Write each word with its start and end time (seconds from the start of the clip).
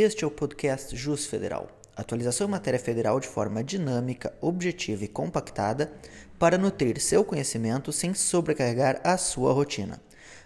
Este 0.00 0.22
é 0.22 0.26
o 0.28 0.30
podcast 0.30 0.96
Jus 0.96 1.26
Federal. 1.26 1.66
Atualização 1.96 2.46
em 2.46 2.50
matéria 2.52 2.78
federal 2.78 3.18
de 3.18 3.26
forma 3.26 3.64
dinâmica, 3.64 4.32
objetiva 4.40 5.02
e 5.02 5.08
compactada 5.08 5.92
para 6.38 6.56
nutrir 6.56 7.00
seu 7.00 7.24
conhecimento 7.24 7.90
sem 7.90 8.14
sobrecarregar 8.14 9.00
a 9.02 9.16
sua 9.16 9.52
rotina. 9.52 10.00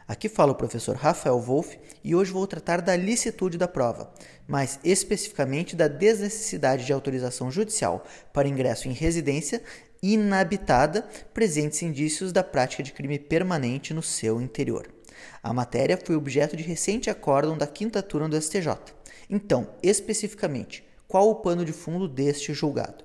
Aqui 0.08 0.26
fala 0.26 0.52
o 0.52 0.54
professor 0.54 0.96
Rafael 0.96 1.38
Wolff 1.38 1.78
e 2.02 2.14
hoje 2.14 2.32
vou 2.32 2.46
tratar 2.46 2.80
da 2.80 2.96
licitude 2.96 3.58
da 3.58 3.68
prova, 3.68 4.10
mais 4.48 4.80
especificamente 4.82 5.76
da 5.76 5.86
desnecessidade 5.86 6.86
de 6.86 6.92
autorização 6.94 7.50
judicial 7.50 8.06
para 8.32 8.48
ingresso 8.48 8.88
em 8.88 8.92
residência 8.92 9.62
inabitada, 10.02 11.06
presentes 11.34 11.82
indícios 11.82 12.32
da 12.32 12.42
prática 12.42 12.82
de 12.82 12.90
crime 12.90 13.18
permanente 13.18 13.92
no 13.92 14.02
seu 14.02 14.40
interior. 14.40 14.88
A 15.42 15.52
matéria 15.52 15.98
foi 16.02 16.16
objeto 16.16 16.56
de 16.56 16.62
recente 16.62 17.10
acórdão 17.10 17.56
da 17.56 17.66
quinta 17.66 18.02
turma 18.02 18.28
do 18.28 18.40
STJ. 18.40 18.68
Então, 19.28 19.68
especificamente, 19.82 20.84
qual 21.08 21.28
o 21.28 21.36
pano 21.36 21.64
de 21.64 21.72
fundo 21.72 22.08
deste 22.08 22.52
julgado? 22.54 23.04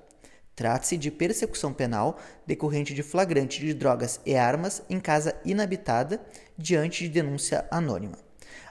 Trata-se 0.54 0.96
de 0.96 1.10
persecução 1.10 1.72
penal 1.72 2.18
decorrente 2.46 2.92
de 2.92 3.02
flagrante 3.02 3.60
de 3.60 3.72
drogas 3.72 4.20
e 4.26 4.34
armas 4.34 4.82
em 4.90 4.98
casa 4.98 5.34
inabitada 5.44 6.20
diante 6.56 7.04
de 7.04 7.10
denúncia 7.10 7.64
anônima. 7.70 8.18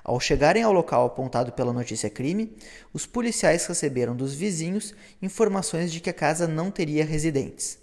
Ao 0.03 0.19
chegarem 0.19 0.63
ao 0.63 0.73
local 0.73 1.05
apontado 1.05 1.51
pela 1.51 1.71
notícia 1.71 2.09
crime, 2.09 2.55
os 2.93 3.05
policiais 3.05 3.65
receberam 3.65 4.15
dos 4.15 4.33
vizinhos 4.33 4.93
informações 5.21 5.91
de 5.91 5.99
que 5.99 6.09
a 6.09 6.13
casa 6.13 6.47
não 6.47 6.71
teria 6.71 7.05
residentes. 7.05 7.77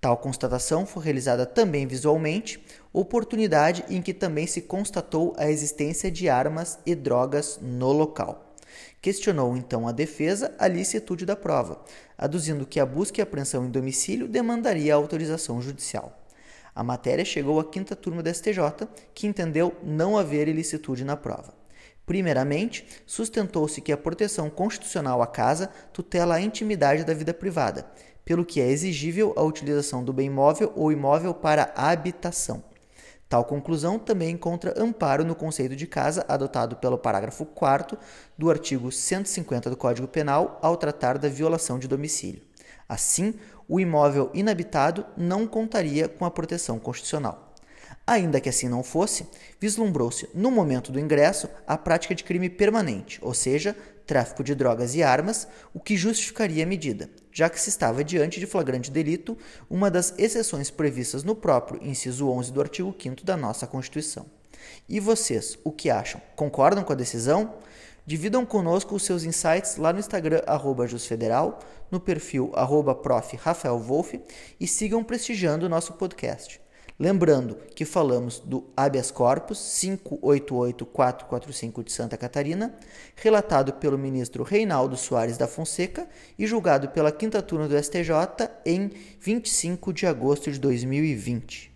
Tal 0.00 0.16
constatação 0.16 0.86
foi 0.86 1.02
realizada 1.02 1.44
também 1.44 1.84
visualmente, 1.84 2.64
oportunidade 2.92 3.84
em 3.88 4.00
que 4.00 4.14
também 4.14 4.46
se 4.46 4.62
constatou 4.62 5.34
a 5.36 5.50
existência 5.50 6.08
de 6.08 6.28
armas 6.28 6.78
e 6.86 6.94
drogas 6.94 7.58
no 7.60 7.90
local. 7.90 8.54
Questionou 9.02 9.56
então 9.56 9.88
a 9.88 9.92
defesa 9.92 10.54
a 10.56 10.68
licitude 10.68 11.26
da 11.26 11.34
prova, 11.34 11.82
aduzindo 12.16 12.66
que 12.66 12.78
a 12.78 12.86
busca 12.86 13.20
e 13.20 13.22
apreensão 13.22 13.64
em 13.64 13.70
domicílio 13.70 14.28
demandaria 14.28 14.94
autorização 14.94 15.60
judicial. 15.60 16.16
A 16.72 16.84
matéria 16.84 17.24
chegou 17.24 17.58
à 17.58 17.64
quinta 17.64 17.96
turma 17.96 18.22
da 18.22 18.32
STJ, 18.32 18.60
que 19.12 19.26
entendeu 19.26 19.74
não 19.82 20.16
haver 20.16 20.46
ilicitude 20.46 21.04
na 21.04 21.16
prova. 21.16 21.52
Primeiramente, 22.06 22.86
sustentou-se 23.04 23.80
que 23.80 23.92
a 23.92 23.96
proteção 23.96 24.48
constitucional 24.48 25.20
à 25.20 25.26
casa 25.26 25.70
tutela 25.92 26.36
a 26.36 26.40
intimidade 26.40 27.04
da 27.04 27.12
vida 27.12 27.34
privada, 27.34 27.84
pelo 28.28 28.44
que 28.44 28.60
é 28.60 28.70
exigível 28.70 29.32
a 29.38 29.42
utilização 29.42 30.04
do 30.04 30.12
bem 30.12 30.28
móvel 30.28 30.70
ou 30.76 30.92
imóvel 30.92 31.32
para 31.32 31.72
habitação. 31.74 32.62
Tal 33.26 33.42
conclusão 33.42 33.98
também 33.98 34.32
encontra 34.32 34.74
amparo 34.76 35.24
no 35.24 35.34
conceito 35.34 35.74
de 35.74 35.86
casa 35.86 36.26
adotado 36.28 36.76
pelo 36.76 36.98
parágrafo 36.98 37.46
4 37.46 37.96
do 38.36 38.50
artigo 38.50 38.92
150 38.92 39.70
do 39.70 39.78
Código 39.78 40.06
Penal 40.06 40.58
ao 40.60 40.76
tratar 40.76 41.16
da 41.16 41.26
violação 41.26 41.78
de 41.78 41.88
domicílio. 41.88 42.42
Assim, 42.86 43.32
o 43.66 43.80
imóvel 43.80 44.30
inabitado 44.34 45.06
não 45.16 45.46
contaria 45.46 46.06
com 46.06 46.26
a 46.26 46.30
proteção 46.30 46.78
constitucional. 46.78 47.54
Ainda 48.06 48.42
que 48.42 48.50
assim 48.50 48.68
não 48.68 48.82
fosse, 48.82 49.26
vislumbrou-se, 49.58 50.28
no 50.34 50.50
momento 50.50 50.92
do 50.92 51.00
ingresso, 51.00 51.48
a 51.66 51.78
prática 51.78 52.14
de 52.14 52.24
crime 52.24 52.50
permanente, 52.50 53.18
ou 53.22 53.32
seja, 53.32 53.74
tráfico 54.06 54.42
de 54.42 54.54
drogas 54.54 54.94
e 54.94 55.02
armas, 55.02 55.46
o 55.74 55.78
que 55.80 55.96
justificaria 55.96 56.64
a 56.64 56.66
medida, 56.66 57.10
já 57.38 57.48
que 57.48 57.60
se 57.60 57.68
estava 57.68 58.02
diante 58.02 58.40
de 58.40 58.46
flagrante 58.46 58.90
delito, 58.90 59.38
uma 59.70 59.88
das 59.88 60.12
exceções 60.18 60.72
previstas 60.72 61.22
no 61.22 61.36
próprio 61.36 61.80
inciso 61.80 62.28
11 62.28 62.52
do 62.52 62.60
artigo 62.60 62.92
5 63.00 63.24
da 63.24 63.36
nossa 63.36 63.64
Constituição. 63.64 64.26
E 64.88 64.98
vocês, 64.98 65.56
o 65.62 65.70
que 65.70 65.88
acham? 65.88 66.20
Concordam 66.34 66.82
com 66.82 66.92
a 66.92 66.96
decisão? 66.96 67.54
Dividam 68.04 68.44
conosco 68.44 68.96
os 68.96 69.04
seus 69.04 69.22
insights 69.22 69.76
lá 69.76 69.92
no 69.92 70.00
Instagram, 70.00 70.42
Jusfederal, 70.88 71.60
no 71.92 72.00
perfil 72.00 72.50
arroba 72.56 72.92
prof. 72.92 73.36
Rafael 73.36 73.78
Wolff 73.78 74.20
e 74.58 74.66
sigam 74.66 75.04
prestigiando 75.04 75.64
o 75.64 75.68
nosso 75.68 75.92
podcast. 75.92 76.60
Lembrando 77.00 77.56
que 77.76 77.84
falamos 77.84 78.40
do 78.40 78.64
habeas 78.76 79.12
corpus 79.12 79.56
588445 79.58 81.84
de 81.84 81.92
Santa 81.92 82.16
Catarina, 82.16 82.74
relatado 83.14 83.74
pelo 83.74 83.96
ministro 83.96 84.42
Reinaldo 84.42 84.96
Soares 84.96 85.38
da 85.38 85.46
Fonseca 85.46 86.08
e 86.36 86.44
julgado 86.44 86.88
pela 86.88 87.12
quinta 87.12 87.40
turma 87.40 87.68
do 87.68 87.80
STJ 87.80 88.10
em 88.66 88.90
25 89.20 89.92
de 89.92 90.08
agosto 90.08 90.50
de 90.50 90.58
2020. 90.58 91.70